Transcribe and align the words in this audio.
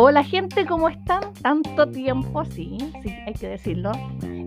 Hola 0.00 0.22
gente, 0.22 0.64
¿cómo 0.64 0.88
están? 0.88 1.34
Tanto 1.42 1.90
tiempo, 1.90 2.44
sí, 2.44 2.78
sí, 3.02 3.10
hay 3.26 3.34
que 3.34 3.48
decirlo. 3.48 3.90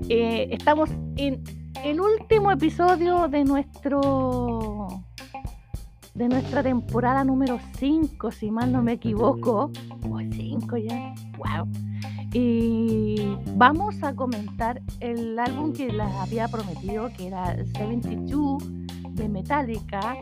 Eh, 0.08 0.48
estamos 0.50 0.90
en 1.18 1.44
el 1.84 2.00
último 2.00 2.54
episodio 2.54 3.28
de 3.28 3.44
nuestro 3.44 4.88
de 6.14 6.30
nuestra 6.30 6.64
temporada 6.64 7.26
número 7.26 7.60
5, 7.80 8.32
si 8.32 8.50
mal 8.50 8.72
no 8.72 8.82
me 8.82 8.94
equivoco. 8.94 9.70
O 10.10 10.20
5 10.20 10.78
ya. 10.78 11.14
Wow. 11.38 11.68
Y 12.32 13.36
vamos 13.58 14.02
a 14.04 14.16
comentar 14.16 14.82
el 15.02 15.38
álbum 15.38 15.74
que 15.74 15.92
les 15.92 16.14
había 16.14 16.48
prometido, 16.48 17.12
que 17.18 17.28
era 17.28 17.58
72 17.58 18.64
de 19.10 19.28
Metallica. 19.28 20.16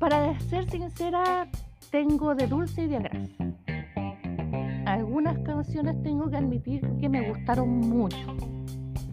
Para 0.00 0.36
ser 0.40 0.68
sincera, 0.68 1.48
tengo 1.90 2.34
de 2.34 2.46
dulce 2.46 2.84
y 2.84 2.86
de 2.86 2.98
gras. 3.00 3.28
Algunas 4.86 5.38
canciones 5.40 6.00
tengo 6.02 6.30
que 6.30 6.36
admitir 6.36 6.80
que 7.00 7.08
me 7.08 7.28
gustaron 7.28 7.68
mucho, 7.80 8.36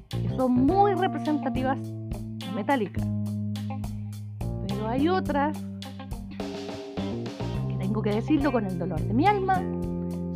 que 0.10 0.30
son 0.36 0.54
muy 0.54 0.94
representativas 0.94 1.78
de 1.82 2.52
Metallica. 2.56 3.02
Pero 4.68 4.88
hay 4.88 5.10
otras 5.10 5.58
que 7.68 7.76
tengo 7.80 8.02
que 8.02 8.12
decirlo 8.12 8.52
con 8.52 8.66
el 8.66 8.78
dolor 8.78 9.02
de 9.02 9.14
mi 9.14 9.26
alma, 9.26 9.56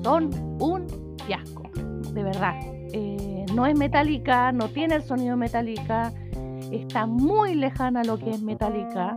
son 0.03 0.30
un 0.59 0.88
fiasco, 1.26 1.64
de 2.14 2.23
verdad. 2.23 2.55
Eh, 2.94 3.45
no 3.55 3.66
es 3.66 3.78
metálica, 3.78 4.52
no 4.52 4.67
tiene 4.67 4.95
el 4.95 5.03
sonido 5.03 5.38
metálica, 5.38 6.12
está 6.72 7.05
muy 7.05 7.55
lejana 7.55 8.03
lo 8.03 8.17
que 8.17 8.31
es 8.31 8.42
metálica 8.42 9.16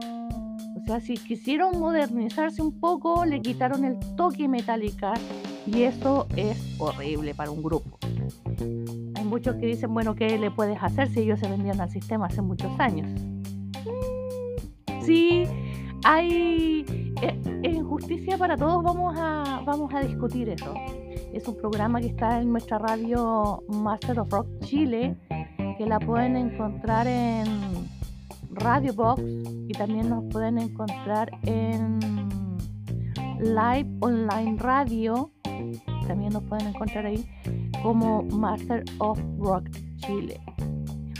sea, 0.87 1.01
si 1.01 1.15
quisieron 1.15 1.79
modernizarse 1.79 2.63
un 2.63 2.79
poco, 2.79 3.25
le 3.25 3.41
quitaron 3.41 3.85
el 3.85 3.99
toque 4.17 4.49
metálica 4.49 5.15
y 5.67 5.83
eso 5.83 6.27
es 6.37 6.77
horrible 6.79 7.35
para 7.35 7.51
un 7.51 7.63
grupo. 7.63 7.99
Hay 9.15 9.25
muchos 9.25 9.57
que 9.57 9.67
dicen, 9.67 9.93
bueno, 9.95 10.15
¿qué 10.15 10.39
le 10.39 10.51
puedes 10.51 10.83
hacer 10.83 11.09
si 11.09 11.21
ellos 11.21 11.41
se 11.41 11.49
vendían 11.49 11.81
al 11.81 11.91
sistema 11.91 12.27
hace 12.27 12.43
muchos 12.43 12.71
años? 12.79 13.09
Mm, 13.87 15.03
sí, 15.03 15.45
hay 16.05 16.85
injusticia 17.63 18.35
eh, 18.35 18.39
para 18.39 18.57
todos, 18.57 18.83
vamos 18.83 19.15
a, 19.19 19.63
vamos 19.65 19.93
a 19.95 20.01
discutir 20.01 20.49
eso. 20.49 20.75
Es 21.33 21.49
un 21.49 21.57
programa 21.57 22.01
que 22.01 22.09
está 22.09 22.41
en 22.41 22.51
nuestra 22.51 22.79
radio 22.79 23.63
Master 23.69 24.21
of 24.21 24.31
Rock 24.31 24.47
Chile, 24.61 25.17
que 25.79 25.87
la 25.87 25.99
pueden 25.99 26.37
encontrar 26.37 27.07
en 27.07 27.84
Radio 28.57 28.93
Box 28.95 29.23
y 29.69 29.73
también 29.73 30.09
nos 30.09 30.25
pueden 30.31 30.59
encontrar 30.59 31.31
en 31.43 31.99
Live 33.41 33.91
Online 34.01 34.57
Radio. 34.59 35.31
También 36.07 36.33
nos 36.33 36.43
pueden 36.45 36.69
encontrar 36.69 37.07
ahí 37.07 37.27
como 37.83 38.23
Master 38.23 38.85
of 38.99 39.21
Rock 39.39 39.69
Chile. 39.97 40.41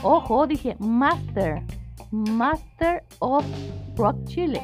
Ojo, 0.03 0.45
dije 0.47 0.75
Master, 0.79 1.63
Master 2.11 3.03
of 3.19 3.45
Rock 3.95 4.23
Chile. 4.25 4.61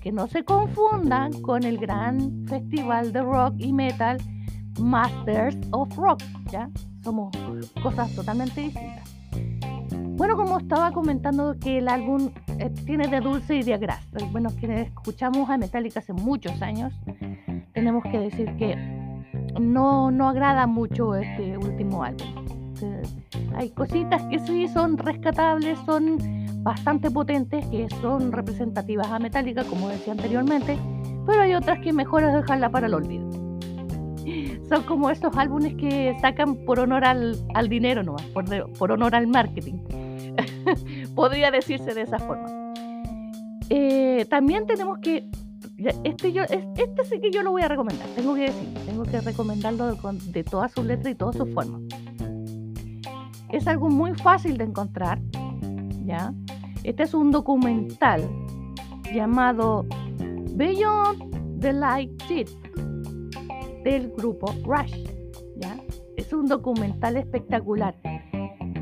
Que 0.00 0.12
no 0.12 0.26
se 0.26 0.44
confundan 0.44 1.32
con 1.40 1.64
el 1.64 1.78
gran 1.78 2.46
festival 2.46 3.12
de 3.12 3.22
rock 3.22 3.54
y 3.58 3.72
metal 3.72 4.18
Masters 4.78 5.56
of 5.70 5.96
Rock. 5.96 6.22
¿ya? 6.50 6.70
Somos 7.02 7.34
cosas 7.82 8.14
totalmente 8.14 8.60
distintas. 8.60 9.13
Bueno, 10.16 10.36
como 10.36 10.58
estaba 10.58 10.92
comentando 10.92 11.56
que 11.58 11.78
el 11.78 11.88
álbum 11.88 12.30
eh, 12.60 12.70
tiene 12.86 13.08
de 13.08 13.20
dulce 13.20 13.56
y 13.56 13.62
de 13.64 13.76
gras. 13.78 14.06
Bueno, 14.30 14.48
quienes 14.60 14.86
escuchamos 14.86 15.50
a 15.50 15.58
Metallica 15.58 15.98
hace 15.98 16.12
muchos 16.12 16.62
años, 16.62 16.92
tenemos 17.72 18.04
que 18.04 18.20
decir 18.20 18.54
que 18.56 18.76
no, 19.60 20.12
no 20.12 20.28
agrada 20.28 20.68
mucho 20.68 21.16
este 21.16 21.58
último 21.58 22.04
álbum. 22.04 22.28
hay 23.56 23.70
cositas 23.70 24.22
que 24.30 24.38
sí 24.38 24.68
son 24.68 24.98
rescatables, 24.98 25.80
son 25.84 26.16
bastante 26.62 27.10
potentes, 27.10 27.66
que 27.66 27.88
son 28.00 28.30
representativas 28.30 29.08
a 29.08 29.18
Metallica, 29.18 29.64
como 29.64 29.88
decía 29.88 30.12
anteriormente, 30.12 30.78
pero 31.26 31.40
hay 31.42 31.54
otras 31.54 31.80
que 31.80 31.92
mejor 31.92 32.22
es 32.22 32.32
dejarla 32.32 32.70
para 32.70 32.86
el 32.86 32.94
olvido. 32.94 33.28
Son 34.68 34.82
como 34.84 35.10
esos 35.10 35.36
álbumes 35.36 35.74
que 35.74 36.16
sacan 36.22 36.56
por 36.64 36.80
honor 36.80 37.04
al, 37.04 37.36
dinero, 37.68 38.02
no, 38.02 38.16
por, 38.32 38.46
por 38.78 38.92
honor 38.92 39.14
al 39.14 39.26
marketing 39.26 39.74
Podría 41.14 41.50
decirse 41.50 41.94
de 41.94 42.02
esa 42.02 42.18
forma. 42.18 42.64
Eh, 43.70 44.26
también 44.28 44.66
tenemos 44.66 44.98
que. 44.98 45.28
Este, 46.04 46.32
yo, 46.32 46.42
este 46.44 47.04
sí 47.04 47.20
que 47.20 47.30
yo 47.30 47.42
lo 47.42 47.50
voy 47.50 47.62
a 47.62 47.68
recomendar, 47.68 48.06
tengo 48.14 48.34
que 48.34 48.42
decir, 48.42 48.74
tengo 48.86 49.02
que 49.02 49.20
recomendarlo 49.20 49.96
de, 49.96 50.44
todas 50.44 50.70
sus 50.72 50.84
letras 50.84 51.12
y 51.12 51.14
todas 51.16 51.36
sus 51.36 51.52
formas. 51.52 51.80
Es 53.50 53.66
algo 53.66 53.88
muy 53.88 54.14
fácil 54.14 54.56
de 54.56 54.64
encontrar, 54.64 55.20
¿ya? 56.04 56.32
Este 56.84 57.02
es 57.02 57.14
un 57.14 57.32
documental 57.32 58.28
llamado 59.12 59.86
Beyond 60.54 61.60
the 61.60 61.72
Light 61.72 62.22
Sheet 62.28 62.50
del 63.82 64.10
grupo 64.10 64.54
Rush, 64.64 64.94
¿ya? 65.56 65.76
Es 66.16 66.32
un 66.32 66.46
documental 66.46 67.16
espectacular 67.16 67.96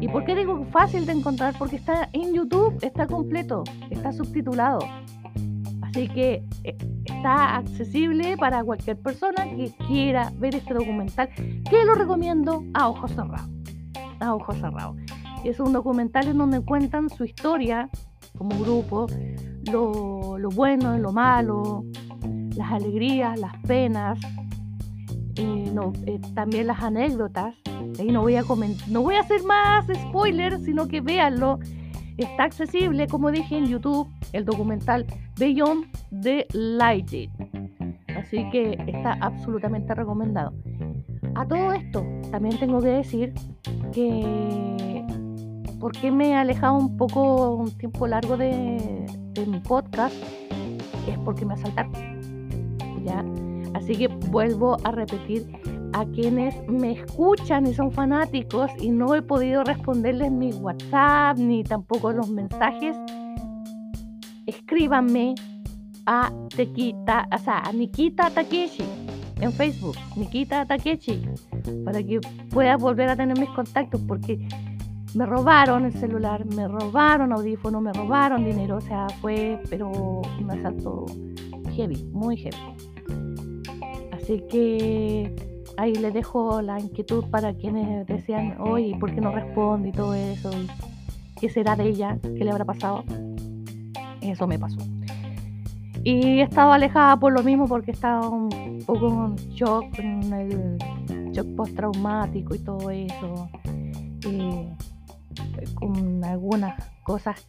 ¿Y 0.03 0.09
por 0.09 0.25
qué 0.25 0.35
digo 0.35 0.65
fácil 0.73 1.07
de 1.07 1.13
encontrar? 1.13 1.55
Porque 1.57 1.77
está 1.77 2.09
en 2.13 2.35
YouTube, 2.35 2.77
está 2.83 3.07
completo, 3.07 3.63
está 3.89 4.11
subtitulado. 4.11 4.81
Así 5.81 6.09
que 6.09 6.45
eh, 6.65 6.77
está 7.05 7.55
accesible 7.59 8.37
para 8.37 8.65
cualquier 8.65 9.01
persona 9.01 9.45
que 9.45 9.71
quiera 9.87 10.33
ver 10.39 10.57
este 10.57 10.75
documental, 10.75 11.29
que 11.37 11.85
lo 11.85 11.95
recomiendo 11.95 12.65
a 12.75 12.89
ojos 12.89 13.13
cerrados. 13.13 13.49
A 14.19 14.35
ojos 14.35 14.57
cerrados. 14.57 14.97
Es 15.45 15.61
un 15.61 15.73
documental 15.73 16.27
en 16.27 16.39
donde 16.39 16.61
cuentan 16.63 17.09
su 17.09 17.23
historia 17.23 17.89
como 18.37 18.59
grupo, 18.59 19.07
lo, 19.71 20.37
lo 20.37 20.49
bueno, 20.49 20.99
lo 20.99 21.13
malo, 21.13 21.85
las 22.57 22.73
alegrías, 22.73 23.39
las 23.39 23.57
penas, 23.69 24.19
no, 25.37 25.93
eh, 26.07 26.21
también 26.35 26.67
las 26.67 26.83
anécdotas. 26.83 27.55
Y 27.99 28.11
no 28.11 28.23
voy 28.23 28.37
a 28.37 28.45
no 28.89 29.03
voy 29.03 29.15
a 29.17 29.21
hacer 29.21 29.43
más 29.45 29.87
spoilers, 29.87 30.65
sino 30.65 30.89
que 30.89 31.01
véanlo. 31.01 31.59
Está 32.17 32.45
accesible, 32.45 33.07
como 33.07 33.31
dije 33.31 33.57
en 33.57 33.67
YouTube, 33.67 34.09
el 34.33 34.45
documental 34.45 35.07
Beyond 35.39 35.87
the 36.23 36.47
Light. 36.53 37.31
Así 38.17 38.49
que 38.51 38.79
está 38.87 39.15
absolutamente 39.21 39.95
recomendado. 39.95 40.53
A 41.35 41.47
todo 41.47 41.73
esto, 41.73 42.05
también 42.31 42.59
tengo 42.59 42.81
que 42.81 42.89
decir 42.89 43.33
que 43.93 45.05
porque 45.81 46.13
me 46.13 46.29
he 46.29 46.35
alejado 46.35 46.77
un 46.77 46.97
poco, 46.97 47.57
un 47.57 47.77
tiempo 47.77 48.07
largo 48.07 48.37
de, 48.37 49.05
de 49.33 49.47
mi 49.47 49.59
podcast, 49.59 50.15
es 51.09 51.19
porque 51.25 51.45
me 51.45 51.55
asaltaron. 51.55 51.93
¿Ya? 53.05 53.25
Así 53.83 53.97
que 53.97 54.07
vuelvo 54.07 54.77
a 54.85 54.93
repetir 54.93 55.45
a 55.93 56.05
quienes 56.07 56.55
me 56.69 56.93
escuchan 56.93 57.67
y 57.67 57.75
son 57.75 57.91
fanáticos 57.91 58.71
y 58.81 58.91
no 58.91 59.17
he 59.17 59.23
podido 59.23 59.65
responderles 59.65 60.31
mi 60.31 60.53
WhatsApp 60.53 61.37
ni 61.39 61.65
tampoco 61.65 62.13
los 62.13 62.31
mensajes, 62.31 62.97
escríbanme 64.47 65.35
a 66.07 66.33
Tequita, 66.55 67.29
o 67.35 67.39
sea, 67.39 67.59
a 67.59 67.73
Nikita 67.73 68.31
Takeshi 68.31 68.85
en 69.41 69.53
Facebook, 69.53 69.97
Nikita 70.17 70.65
Takeshi, 70.65 71.21
para 71.85 72.05
que 72.05 72.21
pueda 72.51 72.77
volver 72.77 73.09
a 73.09 73.17
tener 73.17 73.37
mis 73.37 73.51
contactos 73.51 74.01
porque 74.07 74.47
me 75.15 75.27
robaron 75.27 75.87
el 75.87 75.93
celular, 75.93 76.47
me 76.47 76.69
robaron 76.69 77.33
audífono, 77.33 77.81
me 77.81 77.93
robaron 77.93 78.45
dinero, 78.45 78.77
o 78.77 78.81
sea, 78.81 79.09
fue 79.21 79.61
pero 79.69 79.91
un 79.91 80.51
asalto 80.51 81.07
heavy, 81.75 82.05
muy 82.13 82.37
heavy. 82.37 82.57
Así 84.23 84.41
que 84.49 85.35
ahí 85.77 85.95
le 85.95 86.13
dejo 86.13 86.63
la 86.63 86.79
inquietud 86.79 87.25
para 87.31 87.55
quienes 87.55 88.07
decían, 88.07 88.57
oye, 88.61 88.97
¿por 89.01 89.13
qué 89.13 89.21
no 89.21 89.33
responde 89.33 89.89
y 89.89 89.93
todo 89.93 90.15
eso? 90.15 90.49
¿Qué 91.41 91.49
será 91.49 91.75
de 91.75 91.89
ella? 91.89 92.19
¿Qué 92.23 92.45
le 92.45 92.53
habrá 92.53 92.65
pasado? 92.65 93.03
Eso 94.21 94.47
me 94.47 94.61
pasó. 94.61 94.79
Y 96.05 96.39
he 96.39 96.43
estado 96.43 96.73
alejada 96.73 97.17
por 97.17 97.33
lo 97.33 97.43
mismo 97.43 97.67
porque 97.67 97.91
estaba 97.91 98.29
un 98.29 98.79
poco 98.87 99.09
en 99.09 99.35
shock, 99.51 99.99
en 99.99 100.33
el 100.33 100.79
shock 101.33 101.57
postraumático 101.57 102.55
y 102.55 102.59
todo 102.61 102.91
eso. 102.91 103.49
Y 104.29 104.69
con 105.75 106.25
algunas 106.25 106.81
cosas 107.03 107.45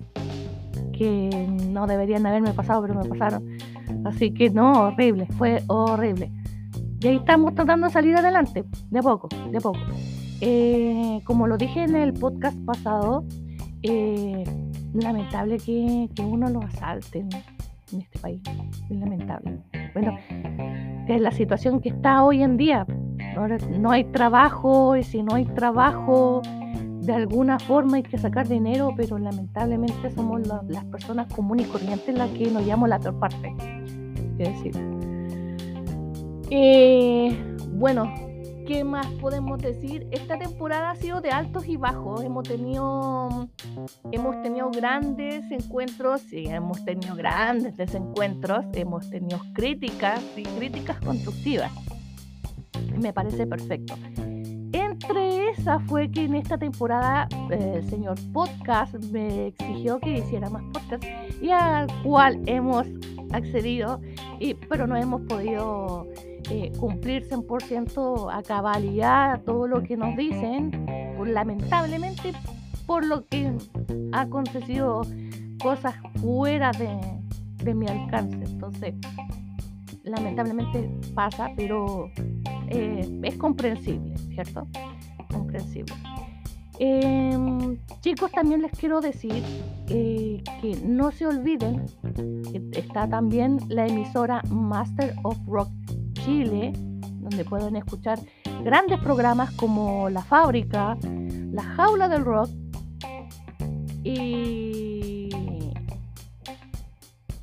que 0.97 1.47
no 1.69 1.85
deberían 1.85 2.25
haberme 2.25 2.53
pasado, 2.53 2.81
pero 2.81 2.95
me 2.95 3.05
pasaron. 3.07 3.57
Así 4.05 4.33
que 4.33 4.49
no, 4.49 4.87
horrible, 4.87 5.27
fue 5.37 5.63
horrible. 5.67 6.31
Y 7.03 7.07
ahí 7.07 7.15
estamos 7.17 7.53
tratando 7.53 7.88
de 7.88 7.94
salir 7.94 8.15
adelante, 8.15 8.63
de 8.89 9.01
poco, 9.01 9.27
de 9.51 9.59
poco. 9.59 9.79
Eh, 10.39 11.19
como 11.25 11.47
lo 11.47 11.57
dije 11.57 11.83
en 11.83 11.97
el 11.97 12.13
podcast 12.13 12.57
pasado, 12.65 13.25
eh, 13.81 14.45
lamentable 14.94 15.57
que, 15.57 16.07
uno 16.21 16.47
lo 16.50 16.61
asalte 16.61 17.19
en 17.91 18.00
este 18.00 18.19
país. 18.19 18.41
Es 18.89 18.97
lamentable. 18.97 19.59
Bueno, 19.94 20.17
es 21.09 21.19
la 21.19 21.31
situación 21.31 21.81
que 21.81 21.89
está 21.89 22.23
hoy 22.23 22.41
en 22.41 22.55
día. 22.55 22.88
No 23.77 23.91
hay 23.91 24.05
trabajo 24.05 24.95
y 24.95 25.03
si 25.03 25.23
no 25.23 25.35
hay 25.35 25.44
trabajo, 25.44 26.41
de 27.01 27.11
alguna 27.11 27.59
forma 27.59 27.97
hay 27.97 28.03
que 28.03 28.17
sacar 28.17 28.47
dinero, 28.47 28.94
pero 28.95 29.17
lamentablemente 29.17 30.09
somos 30.11 30.47
las 30.47 30.85
personas 30.85 31.27
comunes 31.33 31.67
y 31.67 31.69
corrientes 31.69 32.17
las 32.17 32.29
que 32.29 32.50
nos 32.50 32.65
llamamos 32.65 32.88
la 32.88 33.00
peor 33.00 33.19
parte. 33.19 33.53
Es 34.38 34.63
decir. 34.63 35.02
Eh, 36.49 37.37
bueno, 37.69 38.13
¿qué 38.67 38.83
más 38.83 39.07
podemos 39.13 39.61
decir? 39.61 40.07
Esta 40.11 40.37
temporada 40.37 40.91
ha 40.91 40.95
sido 40.95 41.21
de 41.21 41.31
altos 41.31 41.67
y 41.67 41.77
bajos. 41.77 42.23
Hemos 42.23 42.47
tenido, 42.47 43.49
hemos 44.11 44.41
tenido 44.41 44.69
grandes 44.71 45.49
encuentros 45.51 46.31
y 46.31 46.47
hemos 46.47 46.83
tenido 46.85 47.15
grandes 47.15 47.77
desencuentros. 47.77 48.65
Hemos 48.73 49.09
tenido 49.09 49.39
críticas 49.53 50.21
y 50.35 50.43
críticas 50.43 50.99
constructivas. 50.99 51.71
Me 52.97 53.13
parece 53.13 53.47
perfecto. 53.47 53.95
Esas 55.57 55.83
fue 55.83 56.09
que 56.09 56.25
en 56.25 56.35
esta 56.35 56.57
temporada 56.57 57.27
eh, 57.51 57.73
el 57.75 57.89
señor 57.89 58.17
podcast 58.33 58.95
me 59.11 59.47
exigió 59.47 60.00
que 60.00 60.17
hiciera 60.17 60.50
más 60.50 60.63
podcast 60.73 61.03
y 61.41 61.51
al 61.51 61.88
cual 62.03 62.41
hemos 62.47 62.88
accedido, 63.31 64.01
y, 64.39 64.55
pero 64.55 64.88
no 64.88 64.95
hemos 64.95 65.21
podido 65.21 66.07
eh, 66.50 66.71
cumplir 66.79 67.27
100% 67.29 68.29
a 68.31 68.44
cabalidad 68.44 69.41
todo 69.44 69.67
lo 69.67 69.83
que 69.83 69.95
nos 69.95 70.15
dicen, 70.17 70.71
lamentablemente 71.23 72.33
por 72.85 73.05
lo 73.05 73.25
que 73.27 73.51
ha 74.11 74.21
acontecido 74.21 75.01
cosas 75.61 75.95
fuera 76.19 76.71
de, 76.71 77.00
de 77.63 77.73
mi 77.73 77.88
alcance. 77.88 78.44
Entonces, 78.44 78.95
lamentablemente 80.03 80.89
pasa, 81.13 81.50
pero 81.55 82.09
eh, 82.69 83.19
es 83.23 83.38
comprensible, 83.38 84.17
¿cierto? 84.33 84.67
Em, 86.79 87.77
chicos, 88.01 88.31
también 88.31 88.61
les 88.61 88.71
quiero 88.71 89.00
decir 89.00 89.44
eh, 89.89 90.44
que 90.61 90.75
no 90.83 91.11
se 91.11 91.27
olviden 91.27 91.85
que 92.71 92.79
está 92.79 93.07
también 93.07 93.59
la 93.69 93.85
emisora 93.85 94.41
Master 94.50 95.13
of 95.23 95.38
Rock 95.47 95.69
Chile, 96.13 96.73
donde 97.19 97.45
pueden 97.45 97.75
escuchar 97.75 98.19
grandes 98.63 99.00
programas 99.00 99.51
como 99.51 100.09
La 100.09 100.23
Fábrica, 100.23 100.97
La 101.51 101.63
Jaula 101.63 102.09
del 102.09 102.25
Rock 102.25 102.50
y 104.03 105.29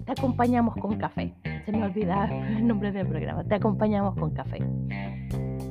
te 0.04 0.12
acompañamos 0.12 0.74
con 0.76 0.98
café 0.98 1.34
se 1.64 1.72
me 1.72 1.84
olvida 1.84 2.24
el 2.24 2.66
nombre 2.66 2.92
del 2.92 3.06
programa. 3.06 3.44
Te 3.44 3.54
acompañamos 3.54 4.14
con 4.16 4.30
café. 4.30 4.58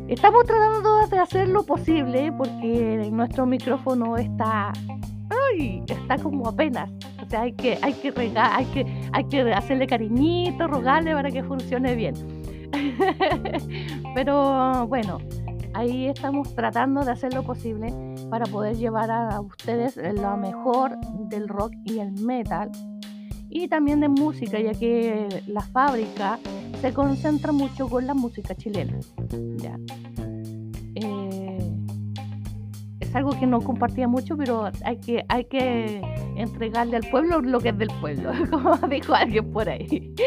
Estamos 0.09 0.44
tratando 0.44 1.06
de 1.06 1.19
hacer 1.19 1.47
lo 1.50 1.63
posible 1.63 2.31
porque 2.35 3.07
nuestro 3.11 3.45
micrófono 3.45 4.17
está, 4.17 4.73
ay, 5.29 5.83
está 5.88 6.17
como 6.17 6.47
apenas. 6.47 6.89
O 7.23 7.29
sea, 7.29 7.41
hay 7.41 7.53
que, 7.53 7.77
hay 7.83 7.94
que 7.94 8.09
regar, 8.09 8.51
hay 8.56 8.65
que, 8.65 9.09
hay 9.13 9.23
que 9.25 9.53
hacerle 9.53 9.85
cariñito, 9.85 10.67
rogarle 10.67 11.13
para 11.13 11.29
que 11.29 11.44
funcione 11.44 11.94
bien. 11.94 12.15
Pero 14.15 14.88
bueno, 14.88 15.19
ahí 15.75 16.07
estamos 16.07 16.55
tratando 16.55 17.05
de 17.05 17.12
hacer 17.12 17.35
lo 17.35 17.44
posible 17.44 17.94
para 18.31 18.47
poder 18.47 18.77
llevar 18.77 19.12
a 19.12 19.39
ustedes 19.39 19.95
lo 19.95 20.38
mejor 20.38 20.97
del 21.29 21.47
rock 21.47 21.73
y 21.83 22.00
el 22.00 22.13
metal 22.13 22.71
y 23.50 23.68
también 23.68 24.00
de 24.00 24.10
música, 24.10 24.60
ya 24.60 24.74
que 24.74 25.44
la 25.48 25.62
fábrica 25.62 26.40
se 26.81 26.94
concentra 26.94 27.51
mucho 27.51 27.90
con 27.90 28.06
la 28.06 28.13
música 28.13 28.56
chilena. 28.56 29.00
Eh, 30.96 31.57
es 33.00 33.16
algo 33.16 33.31
que 33.40 33.48
no 33.48 33.62
compartía 33.62 34.07
mucho, 34.07 34.38
pero 34.38 34.69
hay 34.84 34.98
que, 34.98 35.25
hay 35.28 35.46
que 35.46 36.01
entregarle 36.36 36.98
al 36.98 37.10
pueblo 37.10 37.42
lo 37.42 37.60
que 37.60 37.69
es 37.69 37.78
del 37.78 37.92
pueblo, 38.00 38.31
como 38.51 38.75
dijo 38.88 39.13
alguien 39.13 39.51
por 39.51 39.69
ahí. 39.69 40.13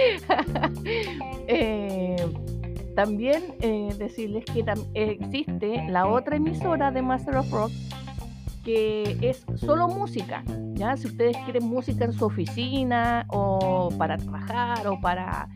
Eh, 1.49 2.17
también 2.95 3.43
eh, 3.61 3.93
decirles 3.99 4.45
que 4.45 4.65
existe 4.95 5.85
la 5.89 6.07
otra 6.07 6.37
emisora 6.37 6.91
de 6.93 7.03
Master 7.03 7.37
of 7.37 7.51
Rock 7.51 7.73
que 8.63 9.19
es 9.21 9.45
solo 9.57 9.89
música, 9.89 10.45
¿ya? 10.75 10.97
Si 10.97 11.07
ustedes 11.07 11.37
quieren 11.45 11.65
música 11.65 12.05
en 12.05 12.13
su 12.13 12.25
oficina 12.25 13.27
o 13.29 13.91
para 13.99 14.17
trabajar 14.17 14.87
o 14.87 15.01
para 15.01 15.49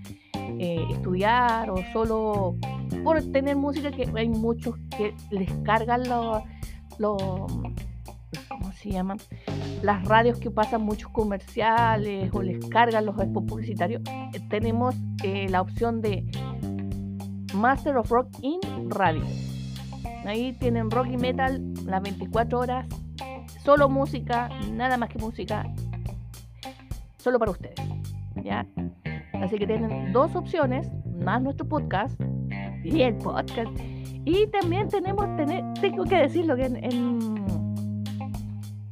eh, 0.58 0.84
estudiar 0.90 1.70
o 1.70 1.76
solo 1.92 2.56
por 3.04 3.22
tener 3.32 3.56
música, 3.56 3.90
que 3.90 4.10
hay 4.14 4.28
muchos 4.28 4.76
que 4.96 5.14
les 5.30 5.50
cargan 5.64 6.02
los, 6.08 6.42
¿cómo 8.48 8.72
se 8.72 8.90
llaman? 8.90 9.18
Las 9.82 10.04
radios 10.04 10.38
que 10.38 10.50
pasan 10.50 10.82
muchos 10.82 11.10
comerciales 11.10 12.30
o 12.32 12.42
les 12.42 12.64
cargan 12.66 13.06
los 13.06 13.16
spots 13.16 13.46
publicitarios. 13.48 14.02
Eh, 14.34 14.40
tenemos 14.48 14.94
eh, 15.22 15.48
la 15.48 15.60
opción 15.60 16.00
de 16.00 16.24
Master 17.54 17.96
of 17.96 18.10
Rock 18.10 18.28
in 18.42 18.60
Radio 18.90 19.22
Ahí 20.26 20.52
tienen 20.54 20.90
rock 20.90 21.06
y 21.12 21.16
metal 21.16 21.62
las 21.84 22.02
24 22.02 22.58
horas, 22.58 22.86
solo 23.64 23.88
música, 23.88 24.48
nada 24.72 24.96
más 24.96 25.08
que 25.08 25.18
música, 25.18 25.64
solo 27.18 27.38
para 27.38 27.52
ustedes. 27.52 27.76
¿ya? 28.42 28.66
Así 29.34 29.58
que 29.58 29.66
tienen 29.66 30.12
dos 30.12 30.34
opciones, 30.34 30.90
más 31.22 31.42
nuestro 31.42 31.66
podcast 31.66 32.20
y 32.84 33.02
el 33.02 33.16
podcast. 33.18 33.70
Y 34.24 34.48
también 34.48 34.88
tenemos, 34.88 35.24
tener, 35.36 35.62
tengo 35.80 36.04
que 36.04 36.16
decirlo 36.16 36.56
que 36.56 36.66
en, 36.66 36.76
en, 36.84 37.44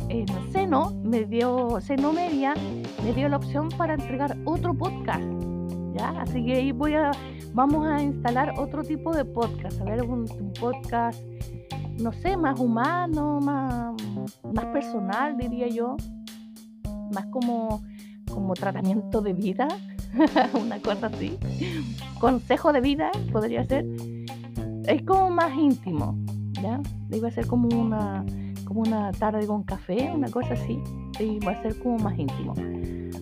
en 0.09 0.53
Seno 0.53 0.93
me 1.03 1.25
dio, 1.25 1.81
Seno 1.81 2.13
Media 2.13 2.55
me 3.03 3.13
dio 3.13 3.29
la 3.29 3.39
opción 3.39 3.69
para 3.71 3.95
entregar 3.95 4.37
otro 4.45 4.75
podcast. 4.75 5.25
Así 5.99 6.45
que 6.45 6.55
ahí 6.55 6.73
voy 6.73 6.95
a 6.95 7.11
vamos 7.55 7.87
a 7.87 8.03
instalar 8.03 8.53
otro 8.59 8.83
tipo 8.83 9.15
de 9.15 9.25
podcast, 9.25 9.81
a 9.81 9.85
ver, 9.85 10.03
un, 10.03 10.27
podcast, 10.61 11.23
no 12.01 12.13
sé, 12.13 12.37
más 12.37 12.59
humano, 12.59 13.41
más, 13.41 13.95
más 14.53 14.67
personal, 14.67 15.37
diría 15.39 15.69
yo, 15.69 15.97
más 17.15 17.27
como, 17.27 17.81
como 18.31 18.55
tratamiento 18.55 19.21
de 19.21 19.33
vida, 19.33 19.69
una 20.61 20.81
cosa 20.81 21.07
así, 21.07 21.39
consejo 22.21 22.73
de 22.73 22.81
vida 22.81 23.11
podría 23.33 23.65
ser, 23.65 23.87
es 24.87 25.03
como 25.03 25.31
más 25.31 25.57
íntimo, 25.57 26.19
¿ya? 26.61 26.81
Iba 27.13 27.29
a 27.29 27.31
ser 27.31 27.47
como 27.47 27.69
una, 27.69 28.27
como 28.65 28.81
una 28.81 29.13
tarde 29.13 29.47
con 29.47 29.63
café, 29.63 30.11
una 30.13 30.29
cosa 30.29 30.55
así, 30.55 30.83
y 31.21 31.39
va 31.39 31.53
a 31.53 31.63
ser 31.63 31.79
como 31.79 31.99
más 31.99 32.19
íntimo. 32.19 32.53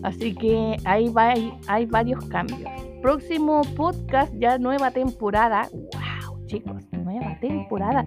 Así 0.03 0.35
que 0.35 0.77
ahí 0.85 1.09
va, 1.09 1.33
hay 1.67 1.85
varios 1.85 2.25
cambios 2.25 2.69
próximo 3.03 3.63
podcast, 3.75 4.33
ya 4.39 4.57
nueva 4.57 4.89
temporada. 4.89 5.67
¡Wow, 5.73 6.45
chicos! 6.45 6.83
Nueva 6.93 7.37
temporada. 7.41 8.05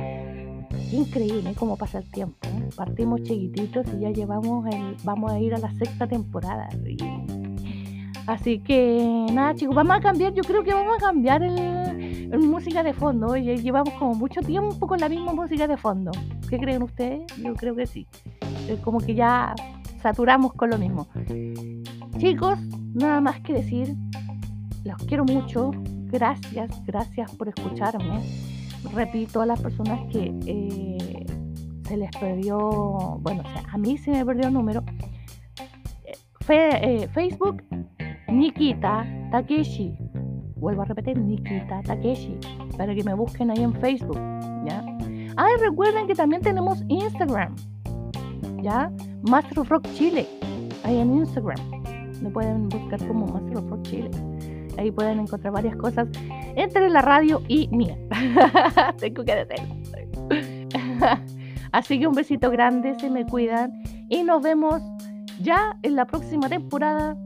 Increíble 0.90 1.52
cómo 1.54 1.76
pasa 1.76 1.98
el 1.98 2.10
tiempo. 2.10 2.38
¿eh? 2.48 2.70
Partimos 2.74 3.22
chiquititos 3.22 3.86
y 3.92 4.00
ya 4.00 4.10
llevamos 4.10 4.66
el, 4.74 4.96
vamos 5.04 5.30
a 5.30 5.38
ir 5.38 5.54
a 5.54 5.58
la 5.58 5.70
sexta 5.72 6.06
temporada. 6.06 6.70
Así 8.26 8.60
que 8.60 9.26
nada, 9.34 9.54
chicos, 9.54 9.74
vamos 9.74 9.98
a 9.98 10.00
cambiar. 10.00 10.32
Yo 10.32 10.42
creo 10.44 10.64
que 10.64 10.72
vamos 10.72 10.96
a 10.96 11.00
cambiar 11.00 11.42
el, 11.42 12.38
música 12.38 12.82
de 12.82 12.94
fondo. 12.94 13.36
Llevamos 13.36 13.92
como 13.98 14.14
mucho 14.14 14.40
tiempo 14.40 14.86
con 14.86 14.98
la 14.98 15.10
misma 15.10 15.34
música 15.34 15.68
de 15.68 15.76
fondo. 15.76 16.10
¿Qué 16.48 16.58
creen 16.58 16.82
ustedes? 16.82 17.26
Yo 17.36 17.54
creo 17.54 17.76
que 17.76 17.86
sí. 17.86 18.06
Como 18.82 18.98
que 18.98 19.14
ya 19.14 19.54
saturamos 20.00 20.54
con 20.54 20.70
lo 20.70 20.78
mismo. 20.78 21.06
Chicos, 22.18 22.58
nada 22.94 23.20
más 23.20 23.40
que 23.40 23.52
decir 23.52 23.94
los 24.84 24.96
quiero 25.04 25.24
mucho. 25.24 25.70
Gracias, 26.06 26.70
gracias 26.86 27.34
por 27.34 27.48
escucharme. 27.48 28.22
Repito 28.94 29.42
a 29.42 29.46
las 29.46 29.60
personas 29.60 30.00
que 30.10 30.32
eh, 30.46 31.26
se 31.86 31.96
les 31.96 32.10
perdió, 32.18 33.18
bueno, 33.20 33.42
o 33.44 33.52
sea, 33.52 33.64
a 33.70 33.76
mí 33.76 33.98
se 33.98 34.12
me 34.12 34.24
perdió 34.24 34.48
el 34.48 34.54
número. 34.54 34.82
Eh, 36.48 37.08
Facebook, 37.12 37.62
Nikita 38.28 39.04
Takeshi. 39.30 39.94
Vuelvo 40.56 40.82
a 40.82 40.84
repetir, 40.86 41.18
Nikita 41.18 41.82
Takeshi, 41.82 42.38
para 42.78 42.94
que 42.94 43.04
me 43.04 43.12
busquen 43.14 43.50
ahí 43.50 43.62
en 43.62 43.74
Facebook, 43.74 44.18
¿ya? 44.64 44.82
Ah, 45.36 45.48
recuerden 45.60 46.06
que 46.06 46.14
también 46.14 46.40
tenemos 46.40 46.82
Instagram, 46.88 47.54
¿ya? 48.62 48.90
Master 49.28 49.66
Rock 49.68 49.86
Chile, 49.94 50.26
ahí 50.84 50.98
en 50.98 51.16
Instagram. 51.16 51.85
Me 52.22 52.30
pueden 52.30 52.68
buscar 52.68 53.06
como 53.06 53.26
Master 53.26 53.58
of 53.58 53.82
Chile. 53.82 54.10
Ahí 54.78 54.90
pueden 54.90 55.20
encontrar 55.20 55.52
varias 55.52 55.76
cosas 55.76 56.08
entre 56.54 56.88
la 56.90 57.02
radio 57.02 57.42
y 57.48 57.68
mía. 57.68 57.96
Tengo 58.98 59.24
que 59.24 59.34
decir. 59.34 59.66
Así 61.72 61.98
que 61.98 62.06
un 62.06 62.14
besito 62.14 62.50
grande, 62.50 62.94
se 62.98 63.10
me 63.10 63.26
cuidan 63.26 63.82
y 64.08 64.22
nos 64.22 64.42
vemos 64.42 64.82
ya 65.40 65.76
en 65.82 65.96
la 65.96 66.06
próxima 66.06 66.48
temporada. 66.48 67.16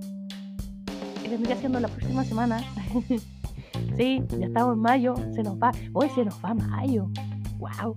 Que 1.22 1.28
vendría 1.28 1.56
siendo 1.56 1.80
la 1.80 1.88
próxima 1.88 2.24
semana. 2.24 2.60
Sí, 3.96 4.22
ya 4.38 4.46
estamos 4.46 4.74
en 4.74 4.80
mayo, 4.80 5.14
se 5.32 5.42
nos 5.42 5.56
va, 5.56 5.72
hoy 5.92 6.08
se 6.10 6.24
nos 6.24 6.34
va 6.44 6.54
mayo. 6.54 7.10
¡Wow! 7.58 7.96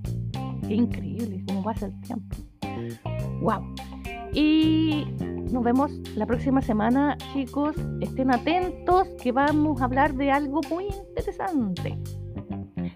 ¡Qué 0.68 0.76
increíble 0.76 1.44
cómo 1.48 1.64
pasa 1.64 1.88
el 1.88 2.02
tiempo! 2.02 2.36
¡Wow! 3.42 3.74
Y 4.34 5.06
nos 5.52 5.64
vemos 5.64 5.92
la 6.16 6.26
próxima 6.26 6.62
semana, 6.62 7.18
chicos. 7.34 7.76
Estén 8.02 8.32
atentos 8.32 9.08
que 9.22 9.32
vamos 9.32 9.82
a 9.82 9.86
hablar 9.86 10.16
de 10.16 10.32
algo 10.32 10.62
muy 10.70 10.86
interesante. 10.86 11.98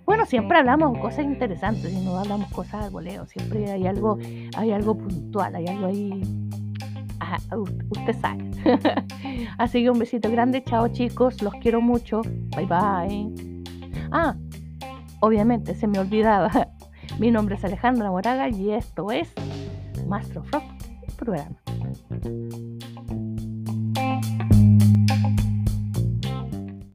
Bueno, 0.05 0.25
siempre 0.25 0.57
hablamos 0.57 0.97
cosas 0.97 1.25
interesantes 1.25 1.93
y 1.93 2.03
no 2.03 2.17
hablamos 2.17 2.51
cosas 2.51 2.85
al 2.85 2.89
voleo. 2.89 3.27
Siempre 3.27 3.71
hay 3.71 3.85
algo, 3.85 4.17
hay 4.55 4.71
algo 4.71 4.97
puntual, 4.97 5.55
hay 5.55 5.67
algo 5.67 5.85
ahí. 5.85 6.21
usted 7.89 8.15
sabe. 8.19 8.49
Así 9.59 9.83
que 9.83 9.91
un 9.91 9.99
besito 9.99 10.31
grande. 10.31 10.63
Chao, 10.63 10.87
chicos. 10.87 11.41
Los 11.43 11.53
quiero 11.55 11.81
mucho. 11.81 12.21
Bye, 12.55 12.65
bye. 12.65 13.63
Ah, 14.11 14.35
obviamente 15.19 15.75
se 15.75 15.85
me 15.85 15.99
olvidaba. 15.99 16.49
Mi 17.19 17.29
nombre 17.29 17.55
es 17.55 17.63
Alejandra 17.63 18.09
Moraga 18.09 18.49
y 18.49 18.71
esto 18.71 19.11
es 19.11 19.31
Master 20.07 20.41
Rock 20.51 20.76
programa. 21.27 22.86